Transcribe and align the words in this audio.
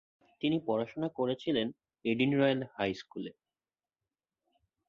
তিনি 0.41 0.57
পড়াশোনা 0.67 1.09
করেছিলেন 1.09 1.67
এডিন 2.05 2.31
রয়েল 2.39 2.61
হাই 2.75 2.91
স্কুলে। 2.93 3.31